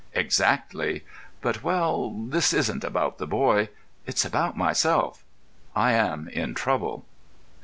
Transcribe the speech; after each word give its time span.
"Exactly. 0.15 1.03
But—well, 1.41 2.09
this 2.09 2.53
isn't 2.53 2.83
about 2.83 3.19
the 3.19 3.27
boy. 3.27 3.69
It's 4.07 4.25
about 4.25 4.57
myself. 4.57 5.23
I 5.75 5.91
am 5.93 6.27
in 6.29 6.55
trouble." 6.55 7.05